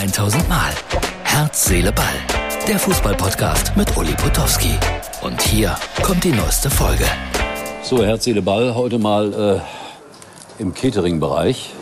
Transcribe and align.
1000 0.00 0.48
Mal. 0.48 0.72
Herz, 1.24 1.66
Seele, 1.66 1.92
Ball. 1.92 2.06
Der 2.66 2.78
Fußballpodcast 2.78 3.76
mit 3.76 3.94
Uli 3.98 4.14
Potowski. 4.14 4.72
Und 5.20 5.42
hier 5.42 5.76
kommt 6.02 6.24
die 6.24 6.32
neueste 6.32 6.70
Folge. 6.70 7.04
So, 7.82 8.02
Herz, 8.02 8.24
Seele, 8.24 8.40
Ball. 8.40 8.74
Heute 8.74 8.98
mal 8.98 9.60
äh, 10.58 10.62
im 10.62 10.72
Catering-Bereich. 10.72 11.74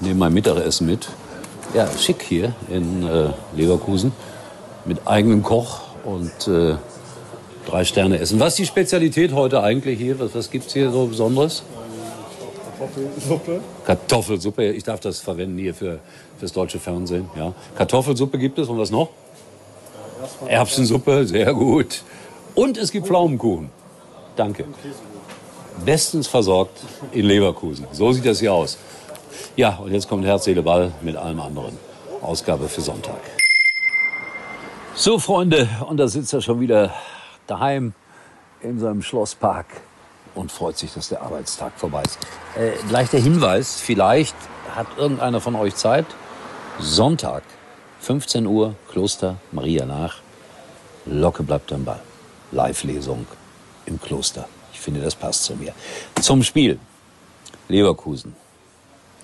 Nehme 0.00 0.16
mein 0.16 0.34
Mittagessen 0.34 0.86
mit. 0.86 1.08
Ja, 1.72 1.88
schick 1.98 2.20
hier 2.20 2.52
in 2.68 3.08
äh, 3.08 3.30
Leverkusen. 3.56 4.12
Mit 4.84 5.08
eigenem 5.08 5.42
Koch 5.42 5.80
und 6.04 6.48
äh, 6.48 6.74
drei 7.66 7.86
Sterne 7.86 8.18
essen. 8.18 8.38
Was 8.40 8.48
ist 8.48 8.58
die 8.58 8.66
Spezialität 8.66 9.32
heute 9.32 9.62
eigentlich 9.62 9.98
hier? 9.98 10.20
Was, 10.20 10.34
was 10.34 10.50
gibt 10.50 10.66
es 10.66 10.74
hier 10.74 10.90
so 10.90 11.06
Besonderes? 11.06 11.62
Kartoffelsuppe. 12.78 13.60
Kartoffelsuppe. 13.84 14.72
Ich 14.72 14.84
darf 14.84 15.00
das 15.00 15.20
verwenden 15.20 15.58
hier 15.58 15.74
für 15.74 15.98
das 16.40 16.52
deutsche 16.52 16.78
Fernsehen. 16.78 17.28
Ja. 17.36 17.52
Kartoffelsuppe 17.76 18.38
gibt 18.38 18.58
es 18.58 18.68
und 18.68 18.78
was 18.78 18.90
noch? 18.90 19.10
Erbsensuppe, 20.46 21.26
sehr 21.26 21.52
gut. 21.54 22.02
Und 22.54 22.76
es 22.76 22.90
gibt 22.90 23.06
Pflaumenkuchen. 23.06 23.70
Danke. 24.36 24.64
Bestens 25.84 26.26
versorgt 26.26 26.78
in 27.12 27.24
Leverkusen. 27.24 27.86
So 27.92 28.12
sieht 28.12 28.26
das 28.26 28.40
hier 28.40 28.52
aus. 28.52 28.78
Ja, 29.56 29.76
und 29.76 29.92
jetzt 29.92 30.08
kommt 30.08 30.24
Herz, 30.24 30.44
Seele, 30.44 30.62
Ball 30.62 30.92
mit 31.02 31.16
allem 31.16 31.40
anderen. 31.40 31.76
Ausgabe 32.20 32.68
für 32.68 32.80
Sonntag. 32.80 33.20
So, 34.94 35.18
Freunde, 35.18 35.68
und 35.88 35.98
da 35.98 36.08
sitzt 36.08 36.32
er 36.32 36.40
schon 36.40 36.60
wieder 36.60 36.92
daheim 37.46 37.94
in 38.60 38.80
seinem 38.80 39.02
Schlosspark 39.02 39.66
und 40.38 40.52
freut 40.52 40.78
sich, 40.78 40.94
dass 40.94 41.08
der 41.08 41.22
Arbeitstag 41.22 41.72
vorbei 41.76 42.02
ist. 42.02 42.18
Äh, 42.56 42.72
gleich 42.88 43.10
der 43.10 43.20
Hinweis, 43.20 43.80
vielleicht 43.80 44.36
hat 44.74 44.86
irgendeiner 44.96 45.40
von 45.40 45.56
euch 45.56 45.74
Zeit. 45.74 46.06
Sonntag, 46.78 47.42
15 48.00 48.46
Uhr, 48.46 48.76
Kloster 48.90 49.36
Maria 49.50 49.84
nach. 49.84 50.20
Locke 51.06 51.42
bleibt 51.42 51.72
am 51.72 51.84
Ball. 51.84 52.00
Live-Lesung 52.52 53.26
im 53.86 54.00
Kloster. 54.00 54.48
Ich 54.72 54.80
finde, 54.80 55.00
das 55.00 55.16
passt 55.16 55.44
zu 55.44 55.56
mir. 55.56 55.74
Zum 56.20 56.42
Spiel. 56.42 56.78
Leverkusen. 57.68 58.36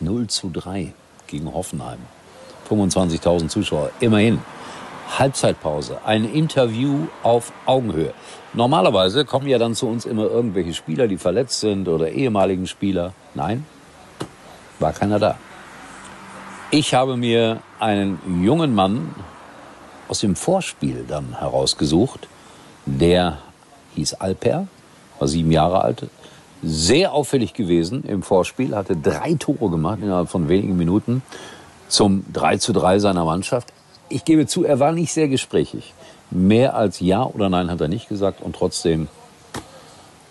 0 0.00 0.27
zu 0.27 0.50
3 0.50 0.92
gegen 1.28 1.53
Hoffenheim. 1.53 2.00
25.000 2.69 3.48
Zuschauer. 3.48 3.91
Immerhin. 4.00 4.41
Halbzeitpause, 5.19 5.98
ein 6.05 6.24
Interview 6.24 7.06
auf 7.22 7.52
Augenhöhe. 7.66 8.12
Normalerweise 8.52 9.24
kommen 9.24 9.47
ja 9.48 9.58
dann 9.58 9.74
zu 9.74 9.88
uns 9.88 10.05
immer 10.05 10.24
irgendwelche 10.24 10.74
Spieler, 10.74 11.08
die 11.08 11.19
verletzt 11.19 11.60
sind 11.60 11.88
oder 11.88 12.10
ehemaligen 12.10 12.66
Spieler. 12.66 13.12
Nein, 13.34 13.66
war 14.78 14.92
keiner 14.92 15.19
da. 15.19 15.36
Ich 16.70 16.94
habe 16.94 17.16
mir 17.16 17.60
einen 17.78 18.42
jungen 18.42 18.75
Mann 18.75 19.14
aus 20.08 20.20
dem 20.20 20.36
Vorspiel 20.36 21.05
dann 21.06 21.38
herausgesucht, 21.38 22.28
der 22.86 23.38
hieß 23.94 24.14
Alper, 24.14 24.66
war 25.19 25.28
sieben 25.28 25.52
Jahre 25.52 25.82
alt, 25.82 26.06
sehr 26.62 27.12
auffällig 27.12 27.55
gewesen 27.55 28.05
im 28.05 28.22
Vorspiel, 28.22 28.75
hatte 28.75 28.97
drei 28.97 29.34
Tore 29.34 29.70
gemacht 29.70 29.98
innerhalb 30.02 30.28
von 30.28 30.48
wenigen 30.48 30.77
Minuten 30.77 31.22
zum 31.88 32.25
3 32.32 32.56
zu 32.56 32.72
3 32.72 32.98
seiner 32.98 33.25
Mannschaft 33.25 33.72
ich 34.08 34.24
gebe 34.24 34.47
zu, 34.47 34.64
er 34.64 34.80
war 34.80 34.92
nicht 34.92 35.12
sehr 35.12 35.28
gesprächig. 35.28 35.94
Mehr 36.30 36.74
als 36.74 37.00
Ja 37.00 37.24
oder 37.24 37.48
Nein 37.48 37.70
hat 37.70 37.80
er 37.80 37.88
nicht 37.88 38.08
gesagt 38.08 38.42
und 38.42 38.56
trotzdem, 38.56 39.08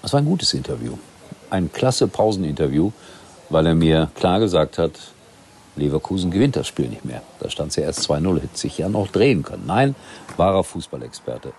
es 0.02 0.14
war 0.14 0.20
ein 0.20 0.26
gutes 0.26 0.54
Interview. 0.54 0.98
Ein 1.50 1.72
klasse 1.72 2.08
Pauseninterview, 2.08 2.92
weil 3.50 3.68
er 3.68 3.76
mir 3.76 4.10
klar 4.16 4.40
gesagt 4.40 4.78
hat, 4.78 4.92
Leverkusen 5.76 6.30
gewinnt 6.30 6.56
das 6.56 6.68
Spiel 6.68 6.88
nicht 6.88 7.06
mehr. 7.06 7.22
Da 7.40 7.50
stand 7.50 7.72
es 7.72 7.78
ja 7.78 7.84
erst 7.84 8.10
2-0, 8.10 8.42
hätte 8.42 8.58
sich 8.58 8.78
ja 8.78 8.90
noch 8.90 9.08
drehen 9.08 9.44
können. 9.44 9.64
Nein, 9.66 9.96
wahrer 10.38 10.64
Fußballexperte. 10.64 11.54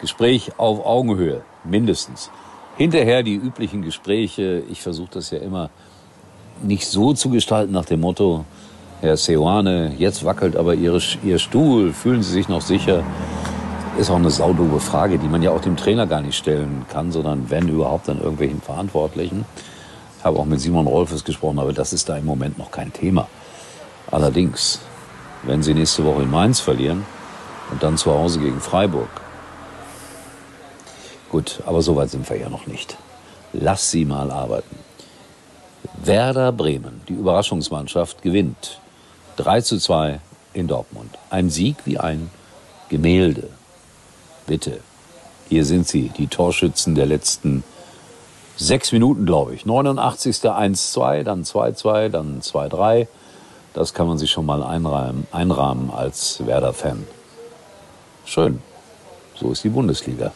Gespräch 0.00 0.52
auf 0.58 0.84
Augenhöhe, 0.84 1.42
mindestens. 1.64 2.30
Hinterher 2.76 3.22
die 3.22 3.34
üblichen 3.34 3.82
Gespräche. 3.82 4.62
Ich 4.70 4.82
versuche 4.82 5.10
das 5.12 5.30
ja 5.30 5.38
immer 5.38 5.70
nicht 6.62 6.86
so 6.86 7.12
zu 7.12 7.30
gestalten 7.30 7.72
nach 7.72 7.84
dem 7.84 8.00
Motto, 8.00 8.44
Herr 9.02 9.18
Seoane, 9.18 9.92
jetzt 9.98 10.24
wackelt 10.24 10.56
aber 10.56 10.74
Ihre, 10.74 11.00
Ihr 11.22 11.38
Stuhl, 11.38 11.92
fühlen 11.92 12.22
Sie 12.22 12.32
sich 12.32 12.48
noch 12.48 12.62
sicher? 12.62 13.04
Ist 13.98 14.10
auch 14.10 14.16
eine 14.16 14.30
saudove 14.30 14.80
Frage, 14.80 15.18
die 15.18 15.28
man 15.28 15.42
ja 15.42 15.50
auch 15.50 15.60
dem 15.60 15.76
Trainer 15.76 16.06
gar 16.06 16.22
nicht 16.22 16.36
stellen 16.36 16.86
kann, 16.88 17.12
sondern 17.12 17.50
wenn 17.50 17.68
überhaupt 17.68 18.08
dann 18.08 18.18
irgendwelchen 18.18 18.62
Verantwortlichen. 18.62 19.44
Ich 20.18 20.24
habe 20.24 20.38
auch 20.38 20.46
mit 20.46 20.60
Simon 20.60 20.86
Rolfes 20.86 21.24
gesprochen, 21.24 21.58
aber 21.58 21.74
das 21.74 21.92
ist 21.92 22.08
da 22.08 22.16
im 22.16 22.24
Moment 22.24 22.56
noch 22.56 22.70
kein 22.70 22.90
Thema. 22.90 23.28
Allerdings, 24.10 24.80
wenn 25.42 25.62
Sie 25.62 25.74
nächste 25.74 26.02
Woche 26.04 26.22
in 26.22 26.30
Mainz 26.30 26.60
verlieren 26.60 27.04
und 27.70 27.82
dann 27.82 27.98
zu 27.98 28.10
Hause 28.10 28.40
gegen 28.40 28.60
Freiburg. 28.60 29.10
Gut, 31.30 31.60
aber 31.66 31.82
so 31.82 31.96
weit 31.96 32.08
sind 32.08 32.28
wir 32.30 32.38
ja 32.38 32.48
noch 32.48 32.66
nicht. 32.66 32.96
Lass 33.52 33.90
sie 33.90 34.06
mal 34.06 34.30
arbeiten. 34.30 34.78
Werder 36.02 36.50
Bremen, 36.50 37.02
die 37.08 37.14
Überraschungsmannschaft, 37.14 38.22
gewinnt 38.22 38.80
3 39.36 39.60
zu 39.60 39.78
2 39.78 40.20
in 40.54 40.66
Dortmund. 40.66 41.18
Ein 41.30 41.50
Sieg 41.50 41.76
wie 41.84 41.98
ein 41.98 42.30
Gemälde. 42.88 43.48
Bitte. 44.46 44.80
Hier 45.48 45.64
sind 45.64 45.86
sie, 45.86 46.10
die 46.16 46.26
Torschützen 46.26 46.94
der 46.94 47.06
letzten 47.06 47.62
sechs 48.56 48.92
Minuten, 48.92 49.26
glaube 49.26 49.54
ich. 49.54 49.66
89. 49.66 50.36
1-2, 50.36 51.22
dann 51.22 51.44
2-2, 51.44 52.08
dann 52.08 52.40
2-3. 52.40 53.06
Das 53.74 53.92
kann 53.92 54.08
man 54.08 54.18
sich 54.18 54.30
schon 54.30 54.46
mal 54.46 54.62
einrahmen, 54.62 55.26
einrahmen 55.30 55.90
als 55.90 56.44
Werder-Fan. 56.46 57.06
Schön. 58.24 58.62
So 59.34 59.52
ist 59.52 59.62
die 59.64 59.68
Bundesliga. 59.68 60.32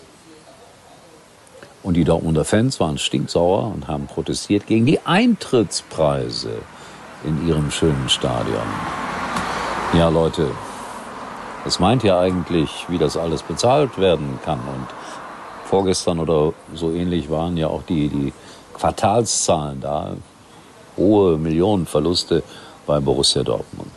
Und 1.83 1.95
die 1.95 2.05
Dortmunder 2.05 2.45
Fans 2.45 2.79
waren 2.79 2.99
stinksauer 2.99 3.73
und 3.75 3.89
haben 3.89 4.07
protestiert 4.07 4.67
gegen 4.67 4.85
die 4.85 5.01
Eintrittspreise 5.01 6.59
in 7.25 7.47
ihrem 7.47 7.71
schönen 7.71 8.09
Stadion. 8.09 8.67
Ja, 9.95 10.09
Leute, 10.09 10.51
es 11.67 11.79
meint 11.79 12.03
ja 12.03 12.19
eigentlich, 12.19 12.87
wie 12.89 12.99
das 12.99 13.17
alles 13.17 13.43
bezahlt 13.43 13.99
werden 13.99 14.39
kann. 14.45 14.61
Und 14.61 14.87
vorgestern 15.65 16.19
oder 16.19 16.53
so 16.75 16.91
ähnlich 16.93 17.31
waren 17.31 17.57
ja 17.57 17.69
auch 17.69 17.83
die, 17.83 18.09
die 18.09 18.33
Quartalszahlen 18.75 19.81
da. 19.81 20.13
Hohe 20.97 21.39
Millionenverluste 21.39 22.43
bei 22.87 23.01
Borussia 23.01 23.43
Dortmund. 23.43 23.93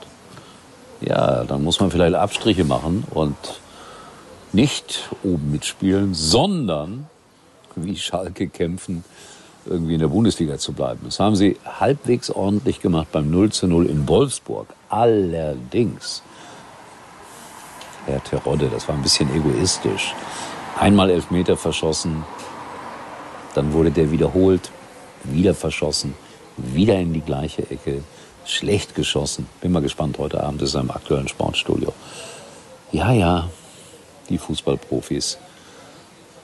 Ja, 1.02 1.44
dann 1.44 1.64
muss 1.64 1.80
man 1.80 1.92
vielleicht 1.92 2.16
Abstriche 2.16 2.64
machen 2.64 3.06
und 3.12 3.36
nicht 4.52 5.10
oben 5.24 5.52
mitspielen, 5.52 6.14
sondern 6.14 7.08
wie 7.76 7.98
Schalke 7.98 8.48
kämpfen, 8.48 9.04
irgendwie 9.66 9.94
in 9.94 10.00
der 10.00 10.08
Bundesliga 10.08 10.58
zu 10.58 10.74
bleiben. 10.74 11.02
Das 11.06 11.20
haben 11.20 11.36
sie 11.36 11.58
halbwegs 11.66 12.30
ordentlich 12.30 12.82
gemacht 12.82 13.08
beim 13.12 13.30
0 13.30 13.52
zu 13.52 13.68
0 13.68 13.86
in 13.88 14.08
Wolfsburg. 14.08 14.68
Allerdings, 14.90 16.22
Herr 18.06 18.24
Terodde, 18.24 18.70
das 18.70 18.88
war 18.88 18.96
ein 18.96 19.02
bisschen 19.02 19.34
egoistisch. 19.36 20.14
Einmal 20.80 21.10
Elfmeter 21.10 21.56
verschossen, 21.56 22.24
dann 23.54 23.74
wurde 23.74 23.92
der 23.92 24.12
wiederholt, 24.12 24.72
wieder 25.24 25.54
verschossen, 25.54 26.16
wieder 26.58 26.96
in 27.00 27.14
die 27.14 27.22
gleiche 27.22 27.70
Ecke, 27.70 28.04
schlecht 28.46 28.96
geschossen. 28.96 29.48
Bin 29.62 29.72
mal 29.72 29.82
gespannt, 29.82 30.18
heute 30.18 30.44
Abend 30.44 30.62
ist 30.62 30.74
er 30.74 30.82
im 30.82 30.92
aktuellen 30.92 31.28
Sportstudio. 31.28 31.94
Ja, 32.92 33.12
ja, 33.12 33.50
die 34.30 34.38
Fußballprofis 34.38 35.38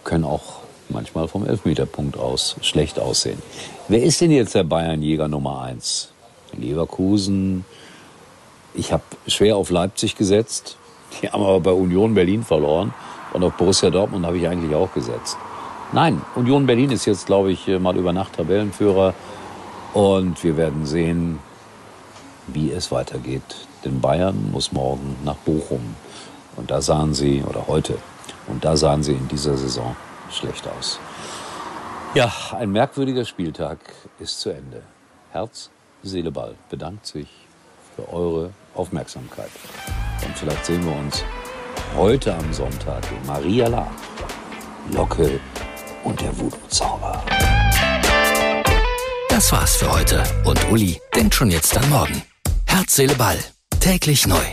können 0.03 0.23
auch 0.23 0.58
manchmal 0.89 1.27
vom 1.27 1.45
Elfmeterpunkt 1.45 2.17
aus 2.17 2.55
schlecht 2.61 2.99
aussehen. 2.99 3.41
Wer 3.87 4.03
ist 4.03 4.21
denn 4.21 4.31
jetzt 4.31 4.55
der 4.55 4.63
Bayernjäger 4.63 5.27
Nummer 5.27 5.61
eins? 5.61 6.11
Leverkusen. 6.57 7.65
Ich 8.73 8.91
habe 8.91 9.03
schwer 9.27 9.57
auf 9.57 9.69
Leipzig 9.69 10.15
gesetzt. 10.15 10.77
Die 11.21 11.29
haben 11.29 11.43
aber 11.43 11.59
bei 11.59 11.71
Union 11.71 12.13
Berlin 12.13 12.43
verloren. 12.43 12.93
Und 13.33 13.43
auf 13.43 13.53
Borussia 13.53 13.89
Dortmund 13.89 14.25
habe 14.25 14.37
ich 14.37 14.47
eigentlich 14.47 14.75
auch 14.75 14.93
gesetzt. 14.93 15.37
Nein, 15.91 16.21
Union 16.35 16.65
Berlin 16.65 16.91
ist 16.91 17.05
jetzt, 17.05 17.25
glaube 17.25 17.51
ich, 17.51 17.67
mal 17.67 17.95
über 17.97 18.13
Nacht 18.13 18.33
Tabellenführer. 18.33 19.13
Und 19.93 20.43
wir 20.43 20.57
werden 20.57 20.85
sehen, 20.85 21.39
wie 22.47 22.71
es 22.71 22.91
weitergeht. 22.91 23.67
Denn 23.85 24.01
Bayern 24.01 24.51
muss 24.51 24.71
morgen 24.71 25.15
nach 25.23 25.35
Bochum. 25.35 25.95
Und 26.55 26.71
da 26.71 26.81
sahen 26.81 27.13
sie, 27.13 27.43
oder 27.47 27.67
heute, 27.67 27.97
und 28.47 28.65
da 28.65 28.75
sahen 28.75 29.03
sie 29.03 29.13
in 29.13 29.27
dieser 29.27 29.57
Saison 29.57 29.95
schlecht 30.31 30.67
aus. 30.67 30.99
Ja, 32.13 32.31
ein 32.57 32.71
merkwürdiger 32.71 33.25
Spieltag 33.25 33.77
ist 34.19 34.39
zu 34.41 34.49
Ende. 34.49 34.81
Herz, 35.31 35.69
Seele, 36.01 36.31
Ball 36.31 36.55
bedankt 36.69 37.05
sich 37.05 37.27
für 37.95 38.11
eure 38.11 38.51
Aufmerksamkeit. 38.73 39.51
Und 40.25 40.37
vielleicht 40.37 40.65
sehen 40.65 40.83
wir 40.85 40.95
uns 40.95 41.23
heute 41.95 42.33
am 42.33 42.51
Sonntag 42.53 43.03
in 43.11 43.25
Maria 43.27 43.67
La, 43.67 43.91
Locke 44.91 45.39
und 46.03 46.19
der 46.19 46.37
Voodoo-Zauber. 46.37 47.23
Das 49.29 49.51
war's 49.51 49.77
für 49.77 49.91
heute. 49.91 50.23
Und 50.45 50.59
Uli 50.71 50.99
denkt 51.15 51.35
schon 51.35 51.51
jetzt 51.51 51.77
an 51.77 51.89
morgen. 51.89 52.23
Herz, 52.65 52.95
Seele, 52.95 53.15
Ball. 53.15 53.37
Täglich 53.79 54.27
neu. 54.27 54.43